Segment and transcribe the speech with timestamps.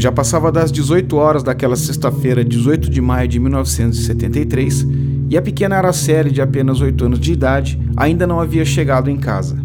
[0.00, 4.86] Já passava das 18 horas daquela sexta-feira, 18 de maio de 1973,
[5.28, 9.18] e a pequena Araceli, de apenas 8 anos de idade, ainda não havia chegado em
[9.18, 9.58] casa.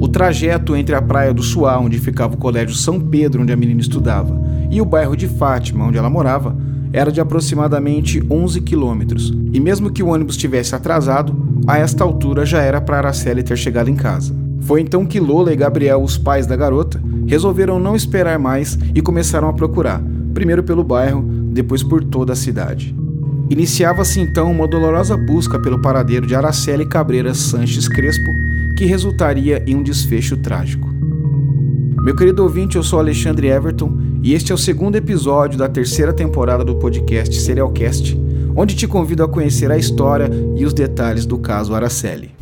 [0.00, 3.56] O trajeto entre a praia do Suá, onde ficava o colégio São Pedro, onde a
[3.58, 6.56] menina estudava, e o bairro de Fátima, onde ela morava,
[6.90, 12.46] era de aproximadamente 11 quilômetros, e mesmo que o ônibus tivesse atrasado, a esta altura
[12.46, 14.34] já era para Araceli ter chegado em casa.
[14.62, 16.98] Foi então que Lola e Gabriel, os pais da garota,
[17.30, 20.02] resolveram não esperar mais e começaram a procurar,
[20.34, 21.22] primeiro pelo bairro,
[21.52, 22.92] depois por toda a cidade.
[23.48, 28.32] Iniciava-se então uma dolorosa busca pelo paradeiro de Araceli Cabreira Sanches Crespo,
[28.76, 30.88] que resultaria em um desfecho trágico.
[32.02, 36.12] Meu querido ouvinte, eu sou Alexandre Everton e este é o segundo episódio da terceira
[36.12, 38.20] temporada do podcast Serialcast,
[38.56, 42.32] onde te convido a conhecer a história e os detalhes do caso Araceli.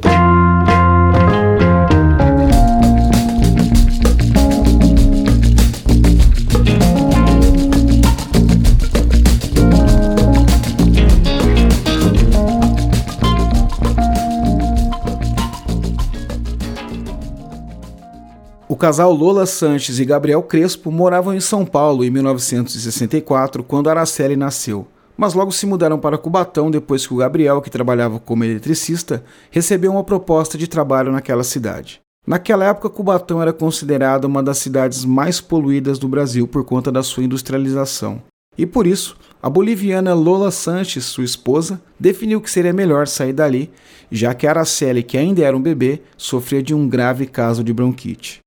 [18.79, 24.87] Casal Lola Sanches e Gabriel Crespo moravam em São Paulo em 1964, quando Araceli nasceu,
[25.17, 29.91] mas logo se mudaram para Cubatão depois que o Gabriel, que trabalhava como eletricista, recebeu
[29.91, 32.01] uma proposta de trabalho naquela cidade.
[32.25, 37.03] Naquela época, Cubatão era considerada uma das cidades mais poluídas do Brasil por conta da
[37.03, 38.23] sua industrialização.
[38.57, 43.71] E por isso, a boliviana Lola Sanches, sua esposa, definiu que seria melhor sair dali,
[44.11, 48.41] já que Araceli, que ainda era um bebê, sofria de um grave caso de bronquite.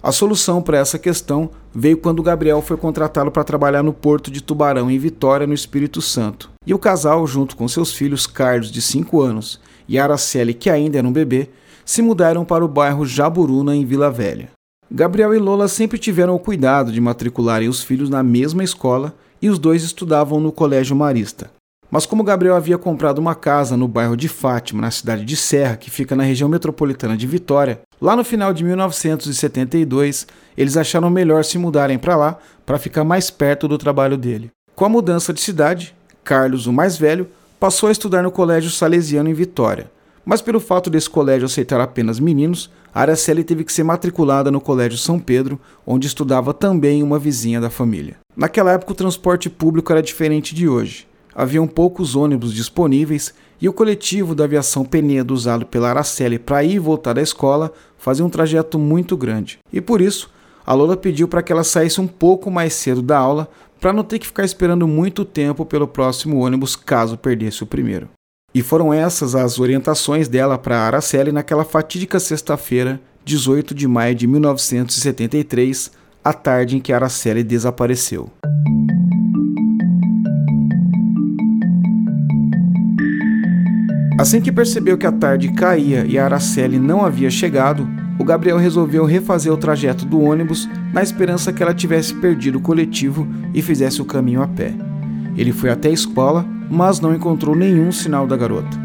[0.00, 4.40] A solução para essa questão veio quando Gabriel foi contratado para trabalhar no porto de
[4.40, 6.50] Tubarão, em Vitória, no Espírito Santo.
[6.64, 10.98] E o casal, junto com seus filhos Carlos, de 5 anos, e Araceli, que ainda
[10.98, 11.50] era um bebê,
[11.84, 14.50] se mudaram para o bairro Jaburuna, em Vila Velha.
[14.90, 19.50] Gabriel e Lola sempre tiveram o cuidado de matricularem os filhos na mesma escola e
[19.50, 21.50] os dois estudavam no Colégio Marista.
[21.90, 25.76] Mas como Gabriel havia comprado uma casa no bairro de Fátima, na cidade de Serra,
[25.76, 31.44] que fica na região metropolitana de Vitória, lá no final de 1972, eles acharam melhor
[31.44, 34.50] se mudarem para lá para ficar mais perto do trabalho dele.
[34.74, 37.26] Com a mudança de cidade, Carlos, o mais velho,
[37.58, 39.90] passou a estudar no Colégio Salesiano em Vitória.
[40.26, 44.98] Mas pelo fato desse colégio aceitar apenas meninos, Araceli teve que ser matriculada no Colégio
[44.98, 48.16] São Pedro, onde estudava também uma vizinha da família.
[48.36, 51.07] Naquela época o transporte público era diferente de hoje
[51.38, 56.74] haviam poucos ônibus disponíveis e o coletivo da aviação Penedo usado pela Araceli para ir
[56.74, 59.60] e voltar da escola fazia um trajeto muito grande.
[59.72, 60.28] E por isso,
[60.66, 63.48] a Lola pediu para que ela saísse um pouco mais cedo da aula
[63.80, 68.08] para não ter que ficar esperando muito tempo pelo próximo ônibus caso perdesse o primeiro.
[68.52, 74.26] E foram essas as orientações dela para Araceli naquela fatídica sexta-feira, 18 de maio de
[74.26, 75.92] 1973,
[76.24, 78.28] a tarde em que Araceli desapareceu.
[84.18, 88.56] Assim que percebeu que a tarde caía e a Araceli não havia chegado, o Gabriel
[88.56, 93.62] resolveu refazer o trajeto do ônibus na esperança que ela tivesse perdido o coletivo e
[93.62, 94.74] fizesse o caminho a pé.
[95.36, 98.76] Ele foi até a escola, mas não encontrou nenhum sinal da garota.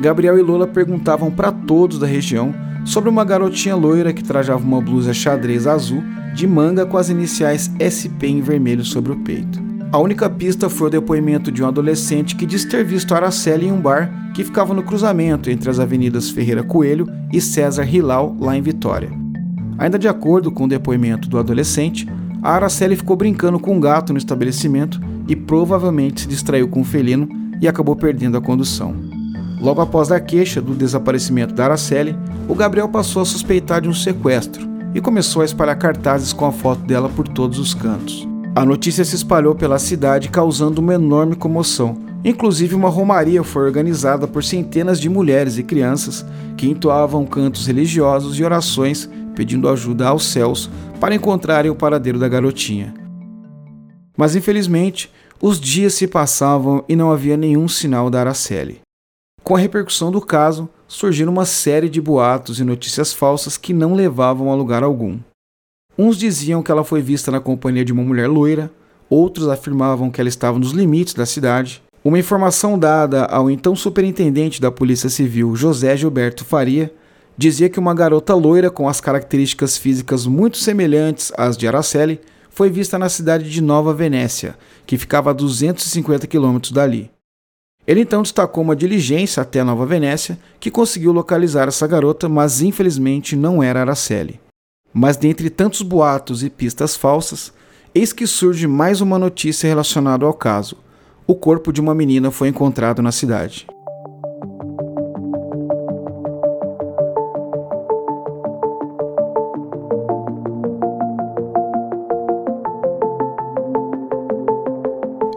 [0.00, 2.54] Gabriel e Lola perguntavam para todos da região
[2.86, 6.02] sobre uma garotinha loira que trajava uma blusa xadrez azul
[6.34, 9.73] de manga com as iniciais SP em vermelho sobre o peito.
[9.94, 13.70] A única pista foi o depoimento de um adolescente que disse ter visto Araceli em
[13.70, 18.56] um bar que ficava no cruzamento entre as avenidas Ferreira Coelho e César Hilal, lá
[18.56, 19.08] em Vitória.
[19.78, 22.08] Ainda de acordo com o depoimento do adolescente,
[22.42, 26.84] a Araceli ficou brincando com um gato no estabelecimento e provavelmente se distraiu com o
[26.84, 27.28] felino
[27.60, 28.96] e acabou perdendo a condução.
[29.60, 32.18] Logo após a queixa do desaparecimento da Araceli,
[32.48, 36.50] o Gabriel passou a suspeitar de um sequestro e começou a espalhar cartazes com a
[36.50, 38.33] foto dela por todos os cantos.
[38.56, 41.98] A notícia se espalhou pela cidade, causando uma enorme comoção.
[42.24, 46.24] Inclusive, uma romaria foi organizada por centenas de mulheres e crianças
[46.56, 50.70] que entoavam cantos religiosos e orações pedindo ajuda aos céus
[51.00, 52.94] para encontrarem o paradeiro da garotinha.
[54.16, 55.10] Mas infelizmente,
[55.42, 58.80] os dias se passavam e não havia nenhum sinal da Araceli.
[59.42, 63.94] Com a repercussão do caso, surgiram uma série de boatos e notícias falsas que não
[63.94, 65.18] levavam a lugar algum.
[65.96, 68.70] Uns diziam que ela foi vista na companhia de uma mulher loira,
[69.08, 71.82] outros afirmavam que ela estava nos limites da cidade.
[72.02, 76.92] Uma informação dada ao então superintendente da Polícia Civil, José Gilberto Faria,
[77.38, 82.20] dizia que uma garota loira com as características físicas muito semelhantes às de Araceli
[82.50, 84.56] foi vista na cidade de Nova Venécia,
[84.86, 87.10] que ficava a 250 quilômetros dali.
[87.86, 93.36] Ele então destacou uma diligência até Nova Venécia que conseguiu localizar essa garota, mas infelizmente
[93.36, 94.43] não era Araceli.
[94.94, 97.52] Mas dentre tantos boatos e pistas falsas,
[97.96, 100.76] Eis que surge mais uma notícia relacionada ao caso.
[101.28, 103.68] O corpo de uma menina foi encontrado na cidade.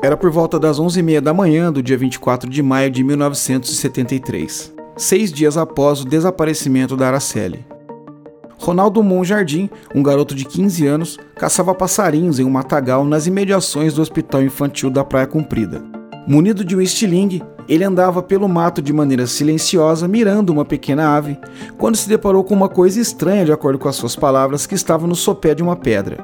[0.01, 5.31] Era por volta das 11h30 da manhã do dia 24 de maio de 1973, seis
[5.31, 7.76] dias após o desaparecimento da Araceli.
[8.68, 14.02] Ronaldo Monjardim, um garoto de 15 anos, caçava passarinhos em um matagal nas imediações do
[14.02, 15.81] Hospital Infantil da Praia Comprida.
[16.28, 21.40] Munido de um estilingue, ele andava pelo mato de maneira silenciosa, mirando uma pequena ave,
[21.78, 25.08] quando se deparou com uma coisa estranha, de acordo com as suas palavras, que estava
[25.08, 26.18] no sopé de uma pedra.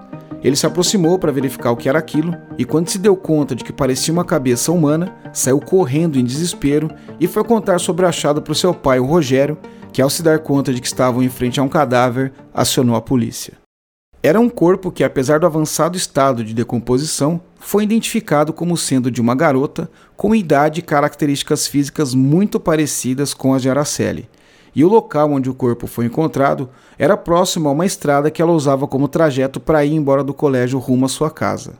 [0.44, 3.63] Ele se aproximou para verificar o que era aquilo e, quando se deu conta de
[3.63, 6.92] que parecia uma cabeça humana, saiu correndo em desespero
[7.22, 9.57] e foi contar sobre o achado para o seu pai, o Rogério,
[9.94, 13.01] que, ao se dar conta de que estavam em frente a um cadáver, acionou a
[13.01, 13.54] polícia.
[14.24, 19.22] Era um corpo que, apesar do avançado estado de decomposição, foi identificado como sendo de
[19.22, 24.28] uma garota com idade e características físicas muito parecidas com as de Araceli,
[24.75, 28.51] e o local onde o corpo foi encontrado era próximo a uma estrada que ela
[28.51, 31.75] usava como trajeto para ir embora do colégio rumo à sua casa.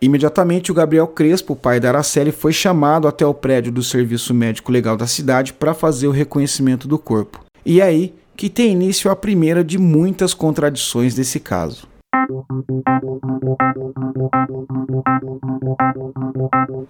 [0.00, 4.70] Imediatamente, o Gabriel Crespo, pai da Araceli, foi chamado até o prédio do Serviço Médico
[4.70, 7.45] Legal da cidade para fazer o reconhecimento do corpo.
[7.66, 11.88] E é aí que tem início a primeira de muitas contradições desse caso.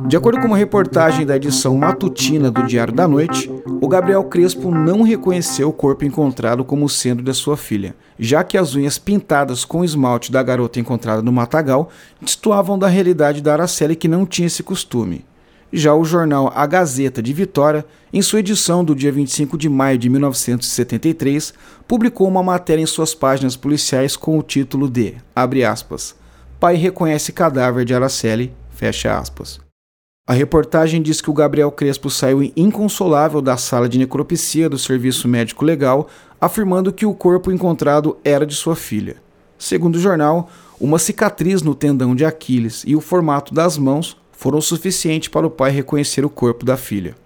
[0.06, 3.50] De acordo com uma reportagem da edição matutina do Diário da Noite,
[3.81, 8.58] o Gabriel Crespo não reconheceu o corpo encontrado como sendo da sua filha, já que
[8.58, 11.88] as unhas pintadas com esmalte da garota encontrada no matagal
[12.20, 15.25] destoavam da realidade da Araceli que não tinha esse costume.
[15.72, 19.98] Já o jornal A Gazeta de Vitória, em sua edição do dia 25 de maio
[19.98, 21.52] de 1973,
[21.88, 26.14] publicou uma matéria em suas páginas policiais com o título de, aspas,
[26.60, 28.54] Pai reconhece cadáver de Araceli.
[30.28, 35.28] A reportagem diz que o Gabriel Crespo saiu inconsolável da sala de necropsia do Serviço
[35.28, 36.08] Médico Legal,
[36.40, 39.16] afirmando que o corpo encontrado era de sua filha.
[39.58, 44.60] Segundo o jornal, uma cicatriz no tendão de Aquiles e o formato das mãos foram
[44.60, 47.16] suficientes para o pai reconhecer o corpo da filha.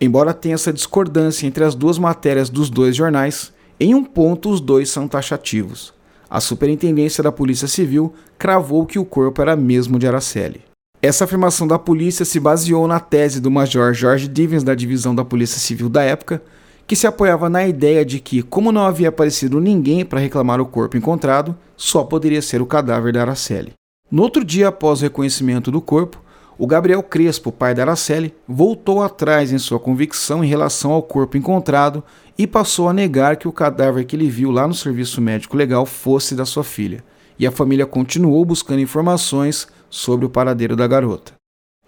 [0.00, 4.60] Embora tenha essa discordância entre as duas matérias dos dois jornais, em um ponto os
[4.60, 5.92] dois são taxativos.
[6.28, 10.62] A Superintendência da Polícia Civil cravou que o corpo era mesmo de Araceli.
[11.00, 15.24] Essa afirmação da polícia se baseou na tese do Major George Divens da Divisão da
[15.24, 16.42] Polícia Civil da época,
[16.86, 20.66] que se apoiava na ideia de que, como não havia aparecido ninguém para reclamar o
[20.66, 23.72] corpo encontrado, só poderia ser o cadáver da Araceli.
[24.10, 26.23] No outro dia após o reconhecimento do corpo,
[26.56, 31.36] o Gabriel Crespo, pai da Araceli, voltou atrás em sua convicção em relação ao corpo
[31.36, 32.02] encontrado
[32.38, 35.84] e passou a negar que o cadáver que ele viu lá no serviço médico legal
[35.84, 37.02] fosse da sua filha.
[37.38, 41.32] E a família continuou buscando informações sobre o paradeiro da garota.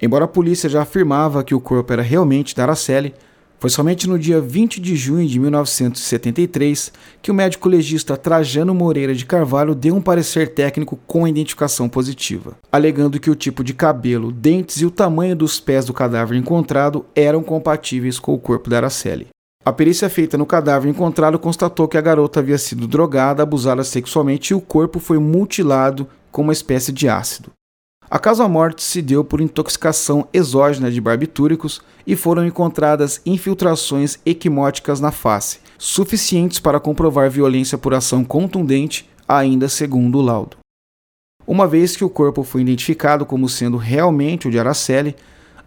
[0.02, 3.14] Embora a polícia já afirmava que o corpo era realmente da Araceli,
[3.58, 6.92] foi somente no dia 20 de junho de 1973
[7.22, 12.56] que o médico legista Trajano Moreira de Carvalho deu um parecer técnico com identificação positiva,
[12.70, 17.06] alegando que o tipo de cabelo, dentes e o tamanho dos pés do cadáver encontrado
[17.14, 19.28] eram compatíveis com o corpo da Araceli.
[19.64, 24.52] A perícia feita no cadáver encontrado constatou que a garota havia sido drogada, abusada sexualmente
[24.52, 27.50] e o corpo foi mutilado com uma espécie de ácido.
[28.08, 35.10] A causa-morte se deu por intoxicação exógena de barbitúricos e foram encontradas infiltrações equimóticas na
[35.10, 40.56] face, suficientes para comprovar violência por ação contundente, ainda segundo o laudo.
[41.44, 45.16] Uma vez que o corpo foi identificado como sendo realmente o de Araceli,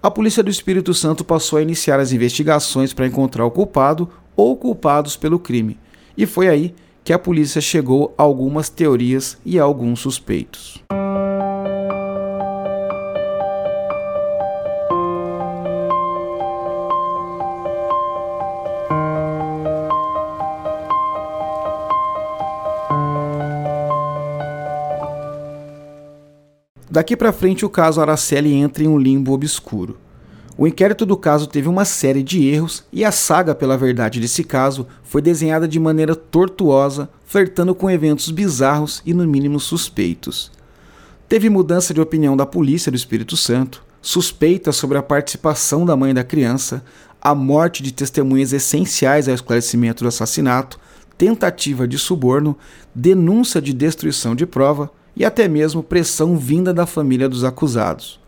[0.01, 4.55] a polícia do Espírito Santo passou a iniciar as investigações para encontrar o culpado ou
[4.55, 5.77] culpados pelo crime,
[6.17, 10.81] e foi aí que a polícia chegou a algumas teorias e a alguns suspeitos.
[26.99, 29.97] Daqui para frente, o caso Araceli entra em um limbo obscuro.
[30.57, 34.43] O inquérito do caso teve uma série de erros e a saga pela verdade desse
[34.43, 40.51] caso foi desenhada de maneira tortuosa, flertando com eventos bizarros e, no mínimo, suspeitos.
[41.29, 46.13] Teve mudança de opinião da polícia do Espírito Santo, suspeita sobre a participação da mãe
[46.13, 46.83] da criança,
[47.21, 50.77] a morte de testemunhas essenciais ao esclarecimento do assassinato,
[51.17, 52.57] tentativa de suborno,
[52.93, 58.19] denúncia de destruição de prova, e até mesmo pressão vinda da família dos acusados.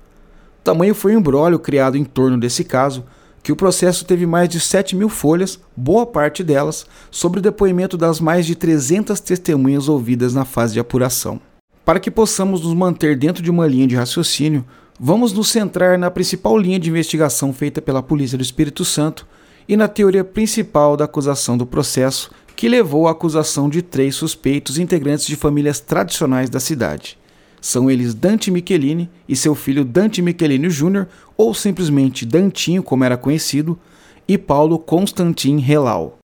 [0.62, 3.06] Tamanho foi o embrólio criado em torno desse caso
[3.42, 7.98] que o processo teve mais de 7 mil folhas, boa parte delas, sobre o depoimento
[7.98, 11.42] das mais de 300 testemunhas ouvidas na fase de apuração.
[11.84, 14.64] Para que possamos nos manter dentro de uma linha de raciocínio,
[15.00, 19.26] vamos nos centrar na principal linha de investigação feita pela Polícia do Espírito Santo
[19.68, 22.30] e na teoria principal da acusação do processo
[22.62, 27.18] que levou à acusação de três suspeitos integrantes de famílias tradicionais da cidade.
[27.60, 33.18] São eles Dante Michelini e seu filho Dante Michelini Jr., ou simplesmente Dantinho, como era
[33.18, 33.80] conhecido,
[34.28, 36.20] e Paulo Constantin Relau.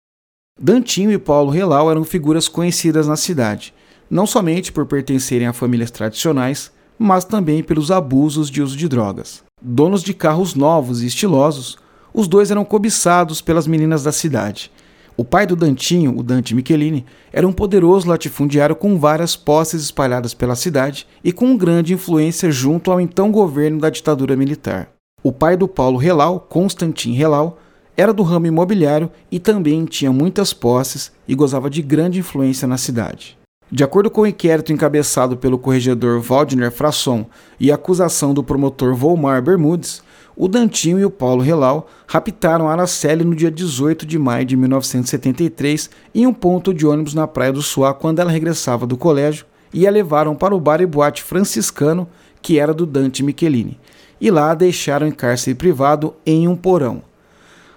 [0.61, 3.73] Dantinho e Paulo Relau eram figuras conhecidas na cidade,
[4.11, 9.43] não somente por pertencerem a famílias tradicionais, mas também pelos abusos de uso de drogas.
[9.63, 11.79] Donos de carros novos e estilosos,
[12.13, 14.71] os dois eram cobiçados pelas meninas da cidade.
[15.19, 20.35] O pai do Dantinho, o Dante Michelini, era um poderoso latifundiário com várias posses espalhadas
[20.35, 24.91] pela cidade e com grande influência junto ao então governo da ditadura militar.
[25.23, 27.59] O pai do Paulo Relau, Constantin Relau,
[27.97, 32.77] era do ramo imobiliário e também tinha muitas posses e gozava de grande influência na
[32.77, 33.39] cidade.
[33.73, 37.25] De acordo com o inquérito encabeçado pelo corregedor Waldner Frasson
[37.59, 40.03] e a acusação do promotor Volmar Bermudes,
[40.37, 45.89] o Dantinho e o Paulo Relau raptaram Araceli no dia 18 de maio de 1973
[46.15, 49.87] em um ponto de ônibus na Praia do Suá quando ela regressava do colégio e
[49.87, 52.07] a levaram para o bar e boate franciscano
[52.43, 53.81] que era do Dante Michelini,
[54.21, 57.03] e lá a deixaram em cárcere privado em um porão.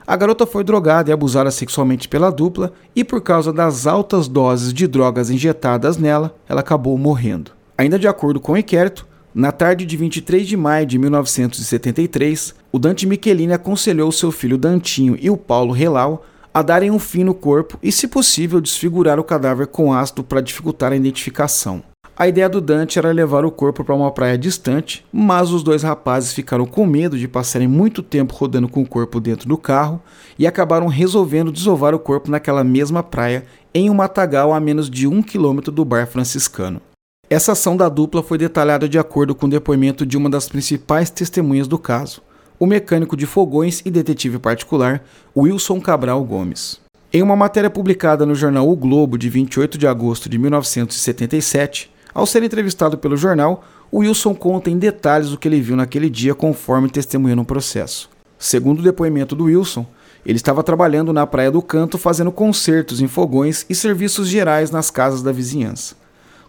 [0.06, 4.74] A garota foi drogada e abusada sexualmente pela dupla, e por causa das altas doses
[4.74, 7.52] de drogas injetadas nela, ela acabou morrendo.
[7.78, 12.80] Ainda de acordo com o inquérito, na tarde de 23 de maio de 1973, o
[12.80, 17.34] Dante Michelini aconselhou seu filho Dantinho e o Paulo Relau a darem um fim no
[17.34, 21.84] corpo e, se possível, desfigurar o cadáver com ácido para dificultar a identificação.
[22.18, 25.84] A ideia do Dante era levar o corpo para uma praia distante, mas os dois
[25.84, 30.02] rapazes ficaram com medo de passarem muito tempo rodando com o corpo dentro do carro
[30.38, 35.08] e acabaram resolvendo desovar o corpo naquela mesma praia, em um matagal a menos de
[35.08, 36.82] um quilômetro do bar franciscano.
[37.30, 41.12] Essa ação da dupla foi detalhada de acordo com o depoimento de uma das principais
[41.12, 42.24] testemunhas do caso,
[42.58, 45.04] o mecânico de fogões e detetive particular
[45.38, 46.82] Wilson Cabral Gomes.
[47.14, 52.26] Em uma matéria publicada no jornal O Globo de 28 de agosto de 1977, ao
[52.26, 56.90] ser entrevistado pelo jornal, Wilson conta em detalhes o que ele viu naquele dia conforme
[56.90, 58.10] testemunhou no processo.
[58.40, 59.86] Segundo o depoimento do Wilson,
[60.26, 64.90] ele estava trabalhando na Praia do Canto fazendo concertos em fogões e serviços gerais nas
[64.90, 65.99] casas da vizinhança.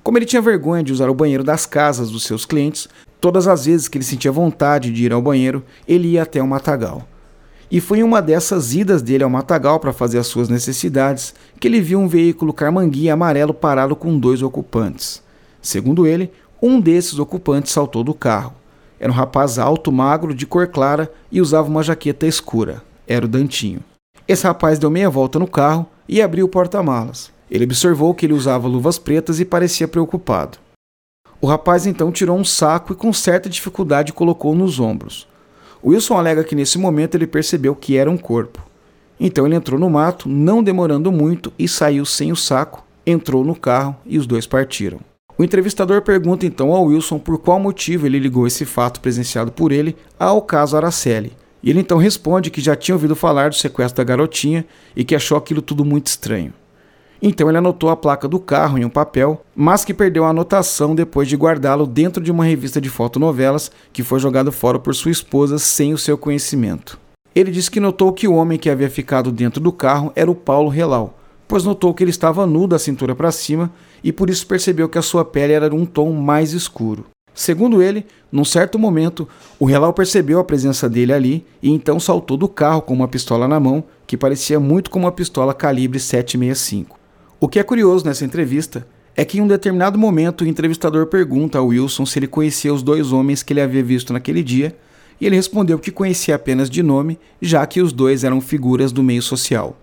[0.02, 2.88] Como ele tinha vergonha de usar o banheiro das casas dos seus clientes,
[3.20, 6.46] todas as vezes que ele sentia vontade de ir ao banheiro, ele ia até o
[6.46, 7.06] matagal.
[7.70, 11.68] E foi em uma dessas idas dele ao matagal para fazer as suas necessidades que
[11.68, 15.22] ele viu um veículo carmanguia amarelo parado com dois ocupantes.
[15.62, 18.54] Segundo ele, um desses ocupantes saltou do carro.
[18.98, 22.82] Era um rapaz alto, magro, de cor clara e usava uma jaqueta escura.
[23.06, 23.84] Era o Dantinho.
[24.26, 27.30] Esse rapaz deu meia volta no carro e abriu o porta-malas.
[27.50, 30.58] Ele observou que ele usava luvas pretas e parecia preocupado.
[31.40, 35.26] O rapaz então tirou um saco e com certa dificuldade colocou nos ombros.
[35.82, 38.62] Wilson alega que nesse momento ele percebeu que era um corpo.
[39.18, 43.56] Então ele entrou no mato, não demorando muito, e saiu sem o saco, entrou no
[43.56, 45.00] carro e os dois partiram.
[45.36, 49.72] O entrevistador pergunta então ao Wilson por qual motivo ele ligou esse fato presenciado por
[49.72, 51.32] ele ao caso Araceli.
[51.62, 55.14] E ele então responde que já tinha ouvido falar do sequestro da garotinha e que
[55.14, 56.52] achou aquilo tudo muito estranho.
[57.22, 60.94] Então ele anotou a placa do carro em um papel, mas que perdeu a anotação
[60.94, 65.10] depois de guardá-lo dentro de uma revista de fotonovelas que foi jogado fora por sua
[65.10, 66.98] esposa sem o seu conhecimento.
[67.34, 70.34] Ele disse que notou que o homem que havia ficado dentro do carro era o
[70.34, 73.70] Paulo Relau, pois notou que ele estava nu da cintura para cima
[74.02, 77.04] e por isso percebeu que a sua pele era de um tom mais escuro.
[77.34, 82.36] Segundo ele, num certo momento, o Relau percebeu a presença dele ali e então saltou
[82.36, 86.99] do carro com uma pistola na mão, que parecia muito como uma pistola calibre 765.
[87.42, 91.56] O que é curioso nessa entrevista é que em um determinado momento o entrevistador pergunta
[91.56, 94.76] a Wilson se ele conhecia os dois homens que ele havia visto naquele dia,
[95.18, 99.02] e ele respondeu que conhecia apenas de nome, já que os dois eram figuras do
[99.02, 99.74] meio social.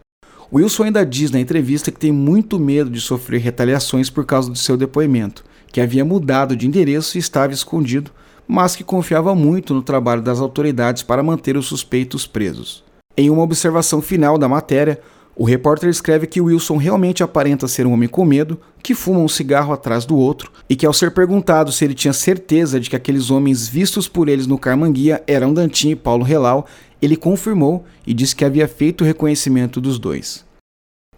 [0.53, 4.57] Wilson ainda diz na entrevista que tem muito medo de sofrer retaliações por causa do
[4.57, 8.11] seu depoimento, que havia mudado de endereço e estava escondido,
[8.47, 12.83] mas que confiava muito no trabalho das autoridades para manter os suspeitos presos.
[13.17, 15.01] Em uma observação final da matéria,
[15.39, 19.27] o repórter escreve que Wilson realmente aparenta ser um homem com medo, que fuma um
[19.27, 22.95] cigarro atrás do outro e que, ao ser perguntado se ele tinha certeza de que
[22.95, 26.65] aqueles homens vistos por eles no Carmanguia eram Dantinho e Paulo Relau,
[26.99, 30.43] ele confirmou e disse que havia feito o reconhecimento dos dois.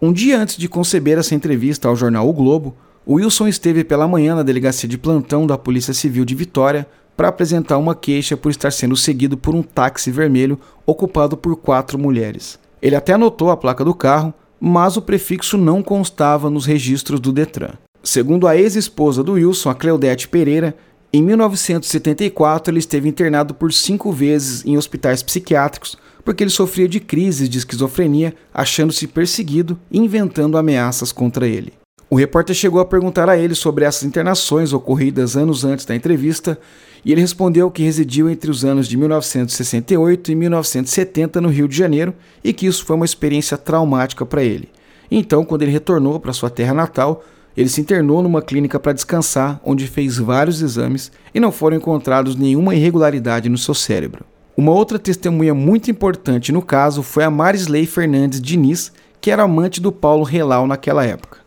[0.01, 2.75] Um dia antes de conceber essa entrevista ao jornal O Globo,
[3.07, 6.85] Wilson esteve pela manhã na delegacia de plantão da Polícia Civil de Vitória
[7.15, 11.97] para apresentar uma queixa por estar sendo seguido por um táxi vermelho ocupado por quatro
[11.97, 12.59] mulheres.
[12.81, 17.31] Ele até anotou a placa do carro, mas o prefixo não constava nos registros do
[17.31, 17.74] Detran.
[18.03, 20.75] Segundo a ex-esposa do Wilson, a Cleodete Pereira,
[21.12, 27.00] em 1974 ele esteve internado por cinco vezes em hospitais psiquiátricos porque ele sofria de
[27.00, 31.74] crises de esquizofrenia, achando-se perseguido e inventando ameaças contra ele.
[32.12, 36.60] O repórter chegou a perguntar a ele sobre essas internações ocorridas anos antes da entrevista
[37.06, 41.78] e ele respondeu que residiu entre os anos de 1968 e 1970 no Rio de
[41.78, 44.70] Janeiro e que isso foi uma experiência traumática para ele.
[45.12, 47.24] Então, quando ele retornou para sua terra natal,
[47.56, 52.36] ele se internou numa clínica para descansar, onde fez vários exames e não foram encontrados
[52.36, 54.25] nenhuma irregularidade no seu cérebro.
[54.58, 59.80] Uma outra testemunha muito importante no caso foi a Marisley Fernandes Diniz, que era amante
[59.80, 61.38] do Paulo Relau naquela época.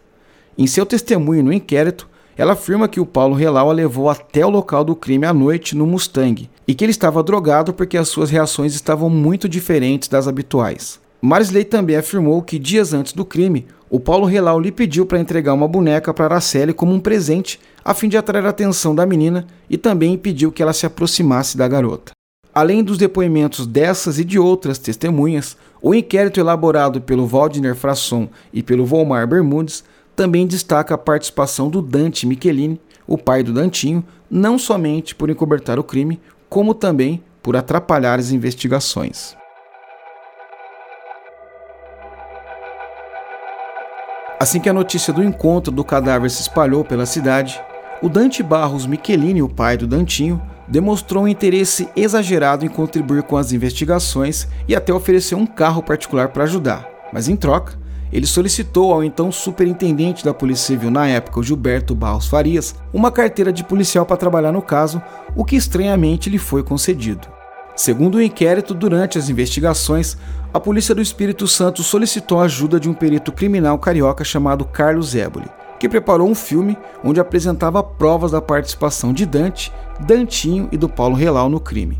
[0.56, 4.50] Em seu testemunho no inquérito, ela afirma que o Paulo Relau a levou até o
[4.50, 8.30] local do crime à noite no Mustang e que ele estava drogado porque as suas
[8.30, 11.00] reações estavam muito diferentes das habituais.
[11.20, 15.52] Marisley também afirmou que dias antes do crime, o Paulo Relau lhe pediu para entregar
[15.52, 19.46] uma boneca para Araceli como um presente, a fim de atrair a atenção da menina
[19.70, 22.12] e também pediu que ela se aproximasse da garota.
[22.54, 28.62] Além dos depoimentos dessas e de outras testemunhas, o inquérito elaborado pelo Waldner Frasson e
[28.62, 34.58] pelo Volmar Bermudes também destaca a participação do Dante Michelini, o pai do Dantinho, não
[34.58, 39.36] somente por encobertar o crime, como também por atrapalhar as investigações.
[44.38, 47.62] Assim que a notícia do encontro do cadáver se espalhou pela cidade,
[48.02, 53.36] o Dante Barros Michelini, o pai do Dantinho, demonstrou um interesse exagerado em contribuir com
[53.36, 57.78] as investigações e até ofereceu um carro particular para ajudar, mas em troca,
[58.12, 63.52] ele solicitou ao então superintendente da Polícia Civil na época, Gilberto Barros Farias, uma carteira
[63.52, 65.00] de policial para trabalhar no caso,
[65.34, 67.26] o que estranhamente lhe foi concedido.
[67.74, 70.18] Segundo o inquérito, durante as investigações,
[70.52, 75.14] a Polícia do Espírito Santo solicitou a ajuda de um perito criminal carioca chamado Carlos
[75.14, 75.46] Éboli,
[75.80, 81.16] que preparou um filme onde apresentava provas da participação de Dante, Dantinho e do Paulo
[81.16, 81.98] Relau no crime.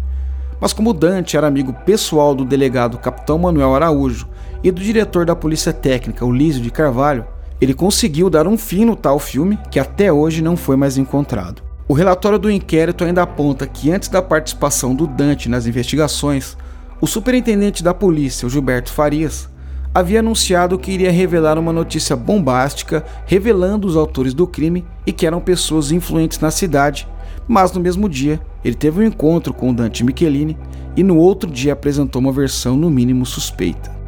[0.61, 4.29] Mas como Dante era amigo pessoal do delegado Capitão Manuel Araújo
[4.63, 7.27] e do diretor da Polícia Técnica, Ulísio de Carvalho,
[7.61, 11.63] ele conseguiu dar um fim no tal filme que até hoje não foi mais encontrado.
[11.89, 16.57] O relatório do inquérito ainda aponta que antes da participação do Dante nas investigações,
[17.01, 19.49] o superintendente da polícia, Gilberto Farias,
[19.95, 25.27] havia anunciado que iria revelar uma notícia bombástica revelando os autores do crime e que
[25.27, 27.07] eram pessoas influentes na cidade,
[27.47, 30.57] mas no mesmo dia ele teve um encontro com Dante Michelini
[30.97, 34.02] e no outro dia apresentou uma versão no mínimo suspeita.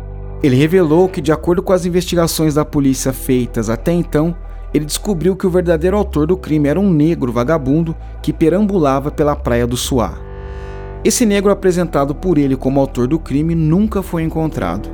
[0.45, 4.37] Ele revelou que, de acordo com as investigações da polícia feitas até então,
[4.75, 9.35] ele descobriu que o verdadeiro autor do crime era um negro vagabundo que perambulava pela
[9.35, 10.19] praia do Suá.
[11.03, 14.91] Esse negro apresentado por ele como autor do crime nunca foi encontrado.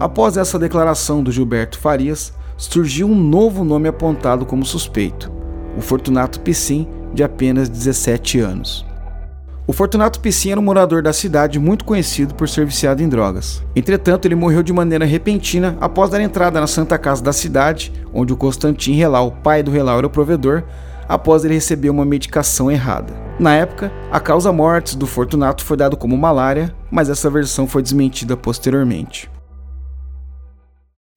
[0.00, 5.30] Após essa declaração do Gilberto Farias, surgiu um novo nome apontado como suspeito:
[5.76, 8.87] o Fortunato Piscin, de apenas 17 anos.
[9.68, 13.62] O Fortunato Piscin era um morador da cidade muito conhecido por ser viciado em drogas.
[13.76, 18.32] Entretanto, ele morreu de maneira repentina após dar entrada na Santa Casa da cidade, onde
[18.32, 20.64] o Constantin Relau, pai do Relau, era o provedor,
[21.06, 23.12] após ele receber uma medicação errada.
[23.38, 27.82] Na época, a causa mortes do Fortunato foi dado como malária, mas essa versão foi
[27.82, 29.30] desmentida posteriormente.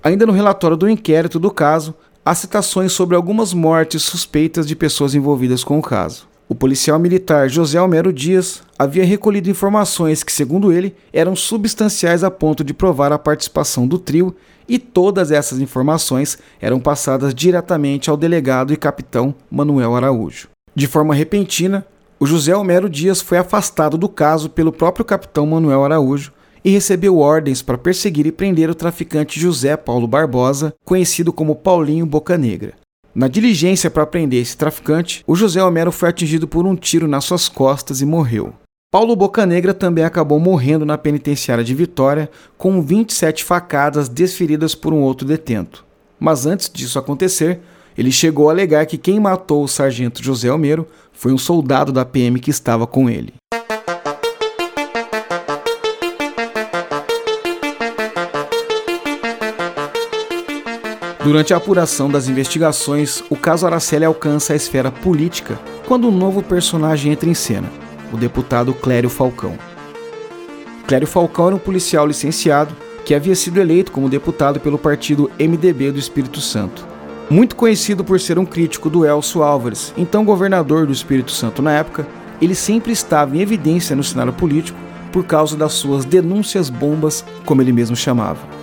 [0.03, 5.15] Ainda no relatório do inquérito do caso, há citações sobre algumas mortes suspeitas de pessoas
[5.15, 6.29] envolvidas com o caso.
[6.51, 12.29] O policial militar José Almero Dias havia recolhido informações que, segundo ele, eram substanciais a
[12.29, 14.35] ponto de provar a participação do trio,
[14.67, 20.49] e todas essas informações eram passadas diretamente ao delegado e capitão Manuel Araújo.
[20.75, 21.85] De forma repentina,
[22.19, 26.33] o José Almero Dias foi afastado do caso pelo próprio capitão Manuel Araújo,
[26.65, 32.05] e recebeu ordens para perseguir e prender o traficante José Paulo Barbosa, conhecido como Paulinho
[32.05, 32.80] Boca Negra.
[33.13, 37.25] Na diligência para prender esse traficante, o José Homero foi atingido por um tiro nas
[37.25, 38.53] suas costas e morreu.
[38.89, 45.01] Paulo Bocanegra também acabou morrendo na penitenciária de Vitória com 27 facadas desferidas por um
[45.01, 45.85] outro detento.
[46.19, 47.59] Mas antes disso acontecer,
[47.97, 52.05] ele chegou a alegar que quem matou o sargento José Homero foi um soldado da
[52.05, 53.33] PM que estava com ele.
[61.23, 66.41] Durante a apuração das investigações, o caso Araceli alcança a esfera política quando um novo
[66.41, 67.69] personagem entra em cena,
[68.11, 69.53] o deputado Clério Falcão.
[70.87, 75.91] Clério Falcão era um policial licenciado que havia sido eleito como deputado pelo partido MDB
[75.91, 76.87] do Espírito Santo.
[77.29, 81.71] Muito conhecido por ser um crítico do Elcio Álvares, então governador do Espírito Santo na
[81.71, 82.07] época,
[82.41, 84.79] ele sempre estava em evidência no cenário político
[85.11, 88.60] por causa das suas denúncias bombas, como ele mesmo chamava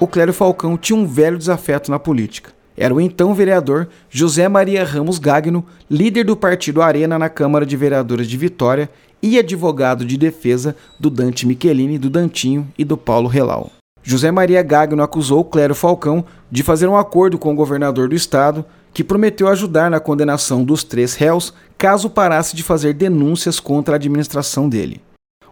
[0.00, 2.52] o Clério Falcão tinha um velho desafeto na política.
[2.74, 7.76] era o então vereador José Maria Ramos Gagno, líder do partido Arena na Câmara de
[7.76, 8.88] Vereadores de Vitória
[9.22, 13.70] e advogado de defesa do Dante Michelini, do Dantinho e do Paulo Relau.
[14.02, 18.64] José Maria Gagno acusou Clério Falcão de fazer um acordo com o governador do estado,
[18.94, 23.96] que prometeu ajudar na condenação dos três réus caso parasse de fazer denúncias contra a
[23.96, 25.02] administração dele.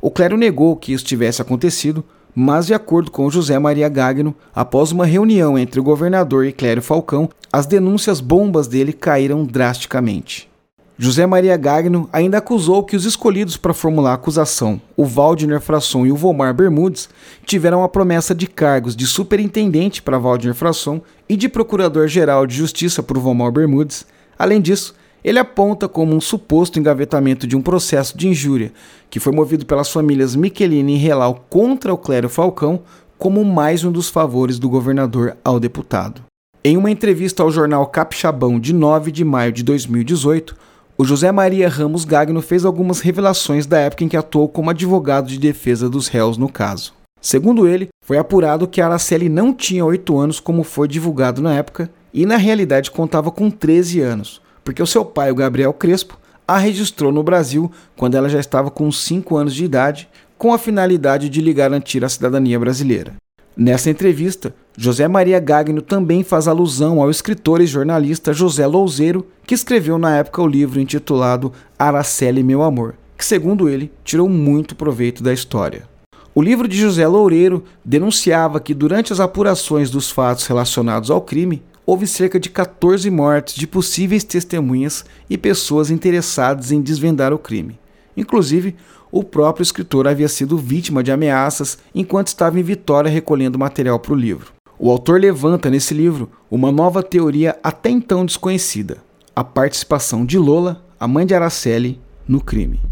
[0.01, 2.03] O Clério negou que isso tivesse acontecido,
[2.41, 6.81] mas, de acordo com José Maria Gagno, após uma reunião entre o governador e Clério
[6.81, 10.49] Falcão, as denúncias bombas dele caíram drasticamente.
[10.97, 16.07] José Maria Gagno ainda acusou que os escolhidos para formular a acusação, o Valdiner Frasson
[16.07, 17.09] e o Vomar Bermudes,
[17.45, 23.03] tiveram a promessa de cargos de superintendente para Valdiner Frasson e de procurador-geral de justiça
[23.03, 24.07] para o Vomar Bermudes.
[24.39, 28.73] Além disso, ele aponta como um suposto engavetamento de um processo de injúria
[29.11, 32.81] que foi movido pelas famílias Michelini e Relau contra o Clério Falcão
[33.17, 36.23] como mais um dos favores do governador ao deputado.
[36.63, 40.55] Em uma entrevista ao jornal Capixabão de 9 de maio de 2018,
[40.97, 45.29] o José Maria Ramos Gagno fez algumas revelações da época em que atuou como advogado
[45.29, 46.93] de defesa dos réus no caso.
[47.21, 51.91] Segundo ele, foi apurado que Araceli não tinha 8 anos como foi divulgado na época
[52.13, 56.59] e na realidade contava com 13 anos, porque o seu pai, o Gabriel Crespo, a
[56.59, 61.31] registrou no Brasil quando ela já estava com 5 anos de idade, com a finalidade
[61.31, 63.15] de lhe garantir a cidadania brasileira.
[63.57, 69.55] Nessa entrevista, José Maria Gagno também faz alusão ao escritor e jornalista José Louzeiro, que
[69.55, 75.23] escreveu na época o livro intitulado Araceli Meu Amor, que, segundo ele, tirou muito proveito
[75.23, 75.85] da história.
[76.35, 81.63] O livro de José Loureiro denunciava que, durante as apurações dos fatos relacionados ao crime,
[81.89, 87.79] houve cerca de 14 mortes de possíveis testemunhas e pessoas interessadas em desvendar o crime.
[88.15, 88.77] Inclusive,
[89.11, 94.13] o próprio escritor havia sido vítima de ameaças enquanto estava em Vitória recolhendo material para
[94.13, 94.53] o livro.
[94.79, 98.99] O autor levanta nesse livro uma nova teoria até então desconhecida:
[99.35, 101.99] a participação de Lola, a mãe de Araceli,
[102.29, 102.83] no crime.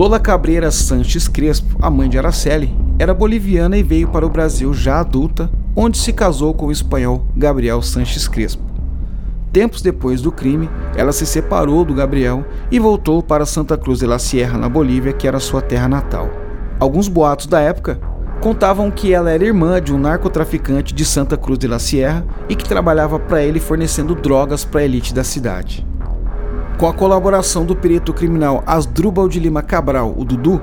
[0.00, 4.72] Lola Cabreira Sanches Crespo, a mãe de Araceli, era boliviana e veio para o Brasil
[4.72, 8.62] já adulta, onde se casou com o espanhol Gabriel Sanches Crespo.
[9.52, 14.06] Tempos depois do crime, ela se separou do Gabriel e voltou para Santa Cruz de
[14.06, 16.30] la Sierra, na Bolívia, que era sua terra natal.
[16.78, 18.00] Alguns boatos da época
[18.40, 22.56] contavam que ela era irmã de um narcotraficante de Santa Cruz de la Sierra e
[22.56, 25.89] que trabalhava para ele fornecendo drogas para a elite da cidade.
[26.80, 30.62] Com a colaboração do perito criminal Asdrubal de Lima Cabral, o Dudu,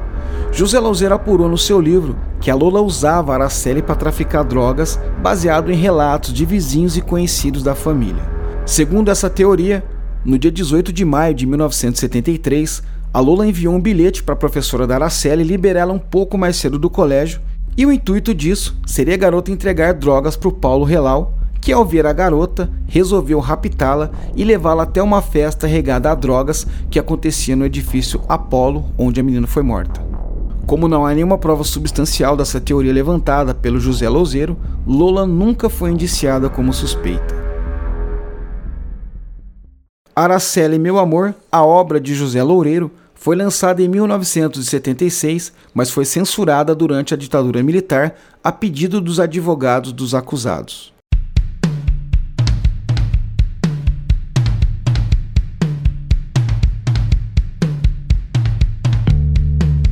[0.51, 5.71] José Lauzeiro apurou no seu livro que a Lola usava Araceli para traficar drogas baseado
[5.71, 8.23] em relatos de vizinhos e conhecidos da família.
[8.65, 9.83] Segundo essa teoria,
[10.25, 12.81] no dia 18 de maio de 1973,
[13.13, 16.79] a Lola enviou um bilhete para a professora da Araceli liberá-la um pouco mais cedo
[16.79, 17.39] do colégio,
[17.77, 21.83] e o intuito disso seria a garota entregar drogas para o Paulo Relau, que ao
[21.83, 27.57] ver a garota, resolveu raptá-la e levá-la até uma festa regada a drogas que acontecia
[27.57, 30.01] no edifício Apollo, onde a menina foi morta.
[30.65, 34.55] Como não há nenhuma prova substancial dessa teoria levantada pelo José Louzeiro,
[34.87, 37.35] Lola nunca foi indiciada como suspeita.
[40.15, 46.73] Araceli Meu Amor, a obra de José Loureiro, foi lançada em 1976, mas foi censurada
[46.73, 50.95] durante a ditadura militar a pedido dos advogados dos acusados.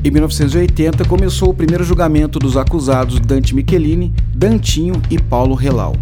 [0.06, 5.96] Em 1980 começou o primeiro julgamento dos acusados Dante Michelini, Dantinho e Paulo Relau.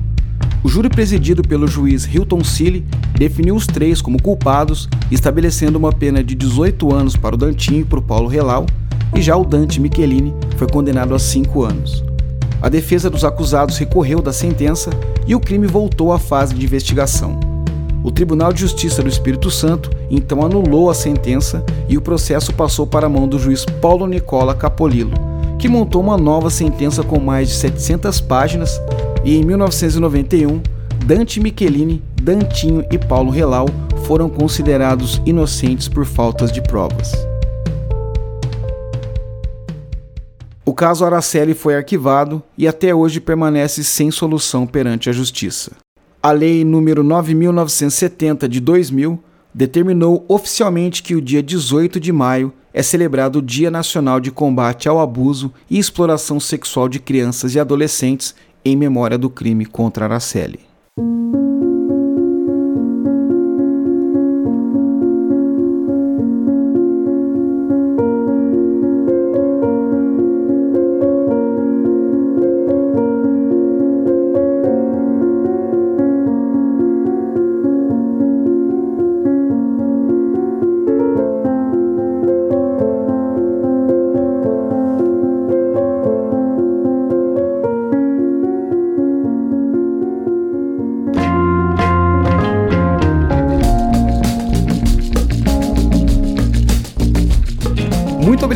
[0.61, 2.85] O júri presidido pelo juiz Hilton Cille
[3.17, 7.85] definiu os três como culpados, estabelecendo uma pena de 18 anos para o Dantinho e
[7.85, 8.65] para o Paulo Relau,
[9.15, 12.03] e já o Dante Michelini foi condenado a 5 anos.
[12.61, 14.89] A defesa dos acusados recorreu da sentença
[15.25, 17.52] e o crime voltou à fase de investigação.
[18.03, 22.85] O Tribunal de Justiça do Espírito Santo então anulou a sentença e o processo passou
[22.85, 25.13] para a mão do juiz Paulo Nicola Capolilo,
[25.57, 28.81] que montou uma nova sentença com mais de 700 páginas
[29.23, 30.61] e em 1991,
[31.05, 33.67] Dante Michelini, Dantinho e Paulo Relau
[34.05, 37.13] foram considerados inocentes por faltas de provas.
[40.65, 45.82] O caso Araceli foi arquivado e até hoje permanece sem solução perante a justiça.
[46.25, 49.21] A Lei número 9970 de 2000
[49.53, 54.87] determinou oficialmente que o dia 18 de maio é celebrado o Dia Nacional de Combate
[54.87, 58.33] ao Abuso e Exploração Sexual de Crianças e Adolescentes
[58.63, 60.61] em memória do crime contra Araceli.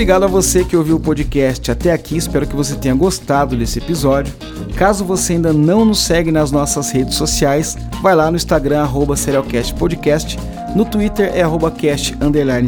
[0.08, 3.80] Obrigado a você que ouviu o podcast até aqui, espero que você tenha gostado desse
[3.80, 4.34] episódio.
[4.78, 9.18] Caso você ainda não nos segue nas nossas redes sociais, vai lá no Instagram, arroba
[9.18, 10.40] serialcastpodcast,
[10.74, 12.18] no Twitter é arroba cast,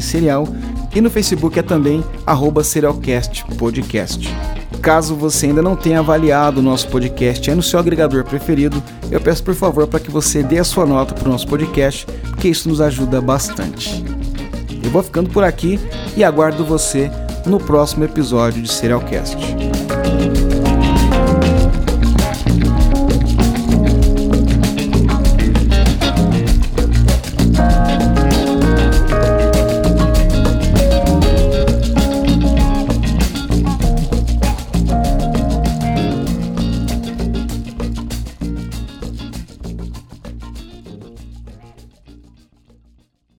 [0.01, 0.49] serial,
[0.93, 4.35] e no Facebook é também arroba serialcastpodcast.
[4.81, 9.45] Caso você ainda não tenha avaliado o nosso podcast no seu agregador preferido, eu peço
[9.45, 12.67] por favor para que você dê a sua nota para o nosso podcast, porque isso
[12.67, 14.03] nos ajuda bastante.
[14.83, 15.79] Eu vou ficando por aqui
[16.17, 17.09] e aguardo você
[17.45, 19.37] no próximo episódio de Serialcast.